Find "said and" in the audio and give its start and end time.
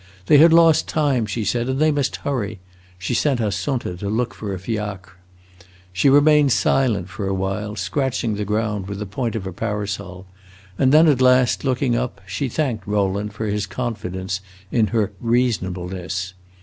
1.45-1.79